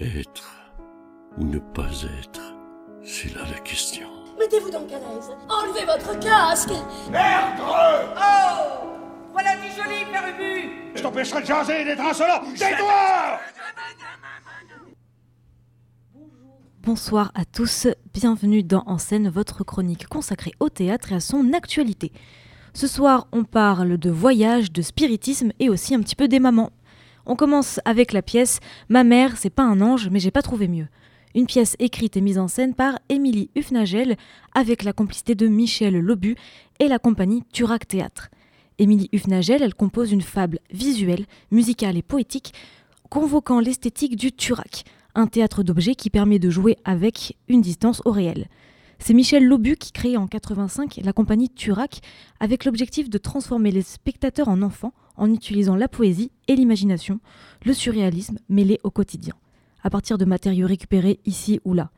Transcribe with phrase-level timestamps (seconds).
[0.00, 0.72] Être
[1.36, 1.90] ou ne pas
[2.22, 2.54] être,
[3.04, 4.08] c'est là la question.
[4.38, 5.28] Mettez-vous donc à l'aise.
[5.46, 6.70] Enlevez votre casque.
[7.10, 8.86] Merde Oh
[9.32, 13.40] Voilà du joli, Père Ubu Je t'empêcherai de jaser et d'être insolent Tais-toi
[16.82, 21.52] Bonsoir à tous, bienvenue dans En scène, votre chronique consacrée au théâtre et à son
[21.52, 22.10] actualité.
[22.72, 26.70] Ce soir, on parle de voyage, de spiritisme et aussi un petit peu des mamans.
[27.30, 28.58] On commence avec la pièce
[28.88, 30.88] Ma mère, c'est pas un ange, mais j'ai pas trouvé mieux.
[31.36, 34.16] Une pièce écrite et mise en scène par Émilie Hufnagel
[34.52, 36.34] avec la complicité de Michel Lobu
[36.80, 38.30] et la compagnie Turac Théâtre.
[38.80, 42.52] Émilie Hufnagel, elle compose une fable visuelle, musicale et poétique
[43.10, 44.82] convoquant l'esthétique du Turac,
[45.14, 48.48] un théâtre d'objets qui permet de jouer avec une distance au réel.
[48.98, 52.00] C'est Michel Lobu qui crée en 85 la compagnie Turac
[52.40, 57.20] avec l'objectif de transformer les spectateurs en enfants en utilisant la poésie et l'imagination,
[57.64, 59.34] le surréalisme mêlé au quotidien,
[59.84, 61.90] à partir de matériaux récupérés ici ou là.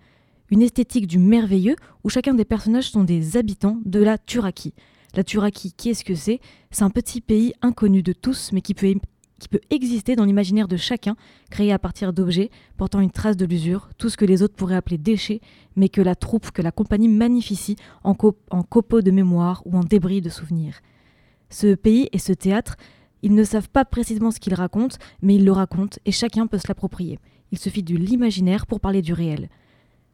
[0.50, 4.74] Une esthétique du merveilleux où chacun des personnages sont des habitants de la Turaki.
[5.14, 6.40] La Turaki, qu'est-ce que c'est?
[6.70, 8.92] C'est un petit pays inconnu de tous mais qui peut
[9.38, 11.16] qui peut exister dans l'imaginaire de chacun,
[11.50, 14.76] créé à partir d'objets portant une trace de l'usure, tout ce que les autres pourraient
[14.76, 15.40] appeler déchets,
[15.74, 18.16] mais que la troupe, que la compagnie magnifie en,
[18.50, 20.80] en copeaux de mémoire ou en débris de souvenirs.
[21.50, 22.76] Ce pays et ce théâtre,
[23.22, 26.58] ils ne savent pas précisément ce qu'ils racontent, mais ils le racontent et chacun peut
[26.58, 27.18] se l'approprier.
[27.52, 29.48] Il suffit de l'imaginaire pour parler du réel.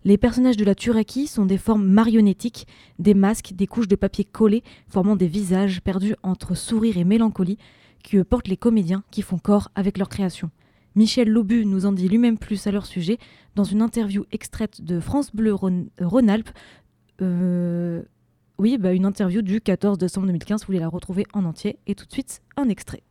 [0.04, 2.66] Les personnages de la Turaki sont des formes marionnettiques,
[2.98, 7.58] des masques, des couches de papier collées formant des visages perdus entre sourire et mélancolie,
[8.04, 10.50] que portent les comédiens qui font corps avec leur création.
[10.94, 13.18] Michel Lobu nous en dit lui-même plus à leur sujet
[13.54, 16.50] dans une interview extraite de France Bleu Rhône-Alpes.
[17.20, 18.02] Euh,
[18.58, 21.78] oui, bah une interview du 14 décembre 2015, vous voulez la retrouver en entier.
[21.86, 23.02] Et tout de suite, un extrait.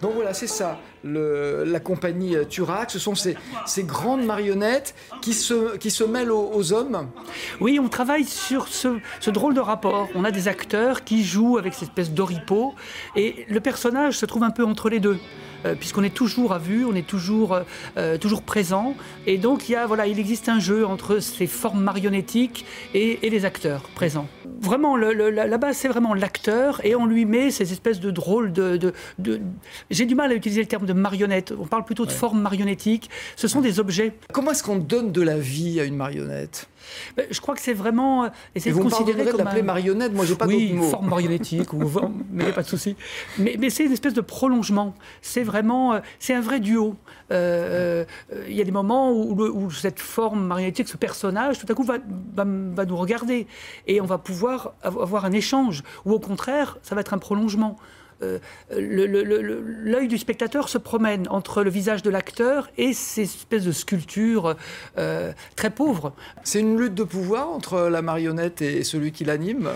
[0.00, 5.34] Donc voilà, c'est ça, le, la compagnie Turac, ce sont ces, ces, grandes marionnettes qui
[5.34, 7.10] se, qui se mêlent aux, aux hommes.
[7.60, 10.08] Oui, on travaille sur ce, ce, drôle de rapport.
[10.14, 12.76] On a des acteurs qui jouent avec cette espèce d'oripeau,
[13.16, 15.18] et le personnage se trouve un peu entre les deux.
[15.64, 17.58] Euh, puisqu'on est toujours à vue, on est toujours,
[17.96, 18.94] euh, toujours présent.
[19.26, 22.64] Et donc, il, y a, voilà, il existe un jeu entre ces formes marionnettiques
[22.94, 24.28] et, et les acteurs présents.
[24.60, 28.10] Vraiment, le, le, la base, c'est vraiment l'acteur, et on lui met ces espèces de
[28.10, 28.76] drôles de...
[28.76, 29.40] de, de...
[29.90, 32.16] J'ai du mal à utiliser le terme de marionnette, on parle plutôt de ouais.
[32.16, 33.10] forme marionnettique.
[33.36, 34.12] Ce sont des objets.
[34.32, 36.68] Comment est-ce qu'on donne de la vie à une marionnette?
[37.30, 39.64] Je crois que c'est vraiment euh, essayer de considérer comme de l'appeler un...
[39.64, 40.12] marionnette.
[40.12, 40.90] Moi, j'ai pas oui, d'autres mots.
[40.90, 41.78] forme marionnettique, ou,
[42.30, 42.96] mais il n'y a pas de souci.
[43.38, 44.94] Mais, mais c'est une espèce de prolongement.
[45.22, 46.96] C'est vraiment, euh, c'est un vrai duo.
[47.30, 51.58] Il euh, euh, y a des moments où, le, où, cette forme marionnettique, ce personnage,
[51.58, 51.98] tout à coup va,
[52.34, 53.46] va, va, nous regarder
[53.86, 55.82] et on va pouvoir avoir un échange.
[56.04, 57.76] Ou au contraire, ça va être un prolongement.
[58.22, 58.38] Euh,
[58.70, 64.56] l'œil du spectateur se promène entre le visage de l'acteur et ces espèces de sculptures
[64.98, 66.12] euh, très pauvres.
[66.42, 69.70] C'est une lutte de pouvoir entre la marionnette et celui qui l'anime?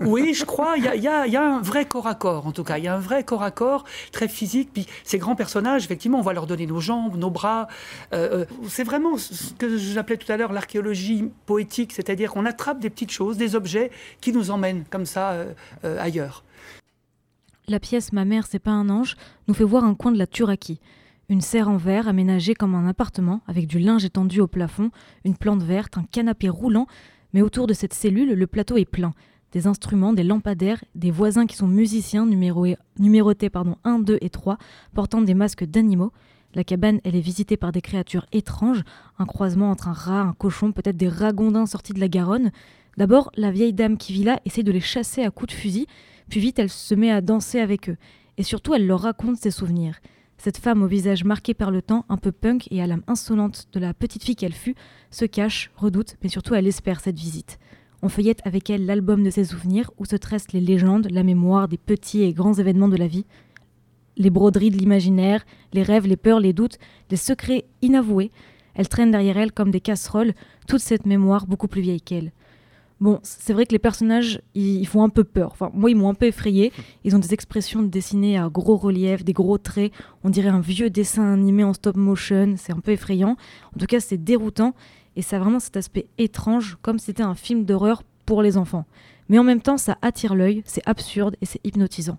[0.00, 0.74] Oui, je crois.
[0.76, 2.78] Il y, y, y, a un vrai corps à corps, en tout cas.
[2.78, 4.70] Il y a un vrai corps à corps très physique.
[4.72, 7.68] Puis ces grands personnages, effectivement, on va leur donner nos jambes, nos bras.
[8.12, 12.90] Euh, c'est vraiment ce que j'appelais tout à l'heure l'archéologie poétique, c'est-à-dire qu'on attrape des
[12.90, 13.90] petites choses, des objets
[14.20, 15.36] qui nous emmènent comme ça
[15.82, 16.42] ailleurs.
[17.66, 19.16] La pièce Ma mère, c'est pas un ange
[19.48, 20.80] nous fait voir un coin de la Turaki.
[21.30, 24.90] Une serre en verre aménagée comme un appartement, avec du linge étendu au plafond,
[25.24, 26.86] une plante verte, un canapé roulant,
[27.32, 29.14] mais autour de cette cellule, le plateau est plein.
[29.52, 34.58] Des instruments, des lampadaires, des voisins qui sont musiciens numérotés pardon, 1, 2 et 3,
[34.92, 36.12] portant des masques d'animaux.
[36.54, 38.82] La cabane, elle est visitée par des créatures étranges,
[39.18, 42.52] un croisement entre un rat, un cochon, peut-être des ragondins sortis de la Garonne.
[42.98, 45.86] D'abord, la vieille dame qui vit là essaie de les chasser à coups de fusil,
[46.28, 47.96] puis vite elle se met à danser avec eux,
[48.36, 50.00] et surtout elle leur raconte ses souvenirs.
[50.38, 53.66] Cette femme au visage marqué par le temps, un peu punk et à l'âme insolente
[53.72, 54.74] de la petite fille qu'elle fut,
[55.10, 57.58] se cache, redoute, mais surtout elle espère cette visite.
[58.02, 61.68] On feuillette avec elle l'album de ses souvenirs où se tressent les légendes, la mémoire
[61.68, 63.24] des petits et grands événements de la vie,
[64.16, 66.78] les broderies de l'imaginaire, les rêves, les peurs, les doutes,
[67.10, 68.30] les secrets inavoués.
[68.74, 70.34] Elle traîne derrière elle comme des casseroles
[70.66, 72.32] toute cette mémoire beaucoup plus vieille qu'elle.
[73.00, 75.50] Bon, c'est vrai que les personnages, ils, ils, font un peu peur.
[75.52, 76.72] Enfin, moi, ils m'ont un peu effrayé.
[77.02, 79.92] Ils ont des expressions dessinées à gros relief, des gros traits.
[80.22, 82.54] On dirait un vieux dessin animé en stop motion.
[82.56, 83.36] C'est un peu effrayant.
[83.74, 84.74] En tout cas, c'est déroutant.
[85.16, 88.56] Et ça a vraiment cet aspect étrange, comme si c'était un film d'horreur pour les
[88.56, 88.86] enfants.
[89.28, 92.18] Mais en même temps, ça attire l'œil, c'est absurde et c'est hypnotisant.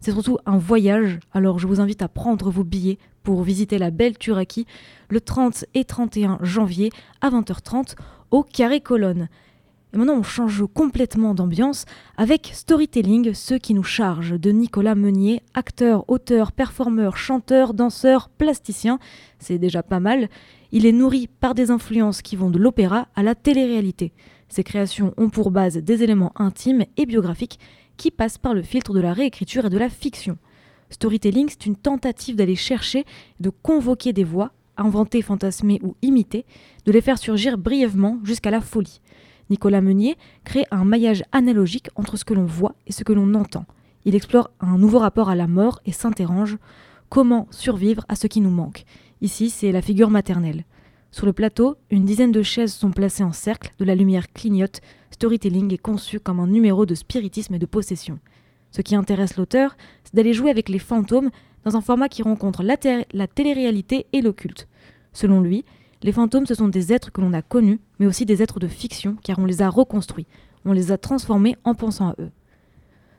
[0.00, 3.90] C'est surtout un voyage, alors je vous invite à prendre vos billets pour visiter la
[3.90, 4.66] belle Turaki
[5.08, 6.90] le 30 et 31 janvier
[7.22, 7.94] à 20h30
[8.30, 9.28] au Carré Colonne.
[9.94, 11.84] Et maintenant, on change complètement d'ambiance
[12.16, 18.98] avec Storytelling, ceux qui nous chargent, de Nicolas Meunier, acteur, auteur, performeur, chanteur, danseur, plasticien.
[19.38, 20.28] C'est déjà pas mal.
[20.72, 24.12] Il est nourri par des influences qui vont de l'opéra à la télé-réalité.
[24.48, 27.60] Ses créations ont pour base des éléments intimes et biographiques
[27.96, 30.38] qui passent par le filtre de la réécriture et de la fiction.
[30.90, 33.04] Storytelling, c'est une tentative d'aller chercher,
[33.38, 36.46] de convoquer des voix, inventées, fantasmées ou imitées,
[36.84, 39.00] de les faire surgir brièvement jusqu'à la folie.
[39.50, 43.34] Nicolas Meunier crée un maillage analogique entre ce que l'on voit et ce que l'on
[43.34, 43.66] entend.
[44.04, 46.58] Il explore un nouveau rapport à la mort et s'interroge
[47.08, 48.84] comment survivre à ce qui nous manque?
[49.20, 50.64] Ici, c'est la figure maternelle.
[51.10, 54.80] Sur le plateau, une dizaine de chaises sont placées en cercle, de la lumière clignote.
[55.12, 58.18] Storytelling est conçu comme un numéro de spiritisme et de possession.
[58.72, 61.30] Ce qui intéresse l'auteur, c'est d'aller jouer avec les fantômes
[61.64, 62.76] dans un format qui rencontre la,
[63.12, 64.66] la télé-réalité et l'occulte.
[65.12, 65.64] Selon lui,
[66.04, 68.68] les fantômes, ce sont des êtres que l'on a connus, mais aussi des êtres de
[68.68, 70.26] fiction, car on les a reconstruits,
[70.66, 72.30] on les a transformés en pensant à eux.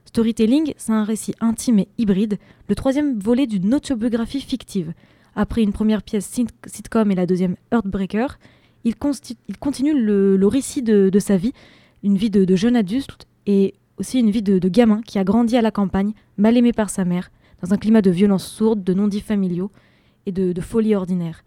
[0.05, 2.37] Storytelling, c'est un récit intime et hybride,
[2.69, 4.93] le troisième volet d'une autobiographie fictive.
[5.35, 6.31] Après une première pièce
[6.67, 8.37] sitcom et la deuxième Heartbreaker,
[8.83, 11.53] il, continue le, récit de, sa vie,
[12.03, 15.63] une vie de, jeune adulte et aussi une vie de, gamin qui a grandi à
[15.63, 17.31] la campagne, mal aimé par sa mère,
[17.63, 19.71] dans un climat de violence sourde, de non-dits familiaux
[20.27, 21.41] et de folie ordinaire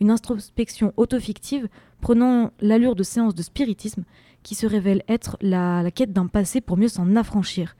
[0.00, 1.68] une introspection autofictive
[2.00, 4.04] prenant l'allure de séances de spiritisme
[4.42, 7.76] qui se révèle être la, quête d'un passé pour mieux s'en affranchir.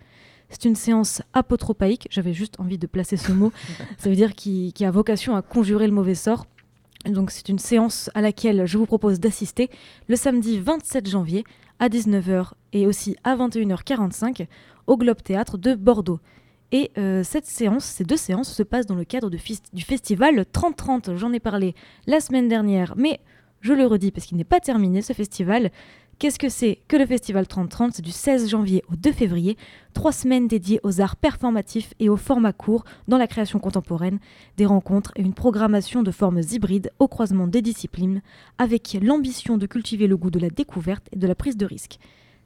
[0.51, 3.53] C'est une séance apotropaïque, j'avais juste envie de placer ce mot,
[3.99, 6.47] ça veut dire qui, qui a vocation à conjurer le mauvais sort.
[7.07, 9.71] Donc c'est une séance à laquelle je vous propose d'assister
[10.09, 11.45] le samedi 27 janvier
[11.79, 14.47] à 19h et aussi à 21h45
[14.87, 16.21] au Globe Théâtre de Bordeaux.
[16.73, 21.17] Et euh, cette séance, ces deux séances se passent dans le cadre du festival 3030.
[21.17, 21.75] J'en ai parlé
[22.07, 23.21] la semaine dernière, mais
[23.61, 25.71] je le redis parce qu'il n'est pas terminé ce festival.
[26.21, 29.57] Qu'est-ce que c'est que le festival 3030 C'est du 16 janvier au 2 février,
[29.95, 34.19] trois semaines dédiées aux arts performatifs et au format court dans la création contemporaine,
[34.59, 38.21] des rencontres et une programmation de formes hybrides au croisement des disciplines,
[38.59, 41.99] avec l'ambition de cultiver le goût de la découverte et de la prise de risque.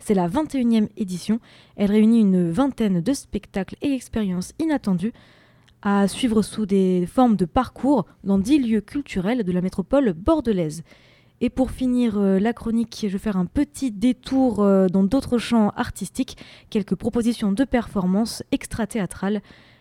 [0.07, 1.41] C'est la 21e édition.
[1.77, 5.15] Elle réunit une vingtaine de spectacles et expériences inattendues
[5.81, 10.83] à suivre sous des formes de parcours dans dix lieux culturels de la métropole bordelaise.
[11.41, 15.39] Et pour finir euh, la chronique, je vais faire un petit détour euh, dans d'autres
[15.39, 16.37] champs artistiques,
[16.69, 19.41] quelques propositions de performances extra-théâtrales.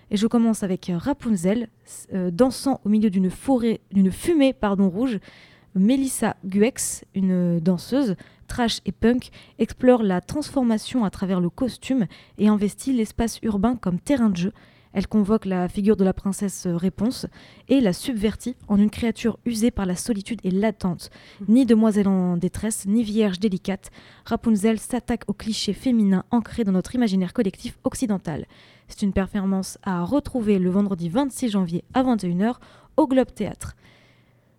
[0.09, 1.67] Et je commence avec Rapunzel,
[2.13, 5.19] euh, dansant au milieu d'une forêt, d'une fumée pardon, rouge.
[5.75, 8.15] Melissa Guex, une danseuse,
[8.47, 12.05] trash et punk, explore la transformation à travers le costume
[12.37, 14.53] et investit l'espace urbain comme terrain de jeu.
[14.93, 17.25] Elle convoque la figure de la princesse Réponse
[17.67, 21.09] et la subvertit en une créature usée par la solitude et l'attente.
[21.47, 23.89] Ni demoiselle en détresse, ni vierge délicate,
[24.25, 28.45] Rapunzel s'attaque aux clichés féminins ancrés dans notre imaginaire collectif occidental.
[28.87, 32.57] C'est une performance à retrouver le vendredi 26 janvier à 21h
[32.95, 33.75] au Globe Théâtre.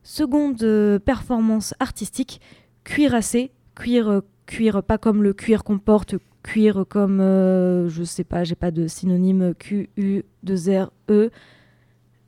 [0.05, 2.41] Seconde euh, performance artistique,
[2.85, 8.23] cuirassé cuir, euh, cuir pas comme le cuir qu'on porte, cuir comme, euh, je sais
[8.23, 11.31] pas, j'ai pas de synonyme, Q, U, 2 R, E,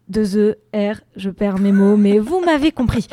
[0.08, 3.06] 2 E, R, je perds mes mots, mais vous m'avez compris.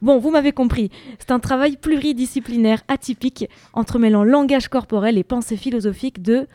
[0.00, 0.90] Bon, vous m'avez compris.
[1.18, 6.46] C'est un travail pluridisciplinaire, atypique, entremêlant langage corporel et pensée philosophique de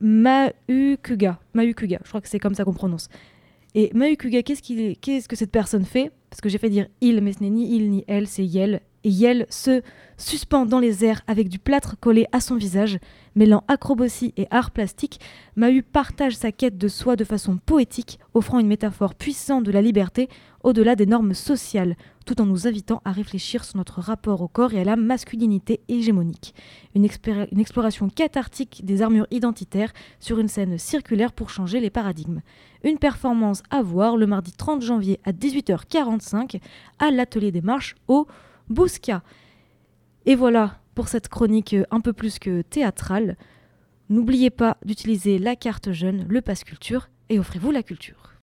[0.00, 1.38] Mahukuga.
[1.54, 3.08] Mahukuga, je crois que c'est comme ça qu'on prononce.
[3.74, 6.10] Et Mahukuga, qu'est-ce, qu'est-ce que cette personne fait?
[6.32, 8.80] Parce que j'ai fait dire il, mais ce n'est ni il ni elle, c'est Yel
[9.04, 9.82] et Yel se
[10.16, 12.98] suspend dans les airs avec du plâtre collé à son visage.
[13.34, 15.18] Mêlant acrobatie et art plastique,
[15.56, 19.80] Mahu partage sa quête de soi de façon poétique, offrant une métaphore puissante de la
[19.80, 20.28] liberté
[20.62, 24.74] au-delà des normes sociales, tout en nous invitant à réfléchir sur notre rapport au corps
[24.74, 26.54] et à la masculinité hégémonique.
[26.94, 32.42] Une, une exploration cathartique des armures identitaires sur une scène circulaire pour changer les paradigmes.
[32.84, 36.60] Une performance à voir le mardi 30 janvier à 18h45
[36.98, 38.26] à l'Atelier des Marches au
[38.68, 39.22] Bousca.
[40.26, 43.36] Et voilà pour cette chronique un peu plus que théâtrale.
[44.08, 48.34] N'oubliez pas d'utiliser la carte jeune, le passe culture, et offrez-vous la culture.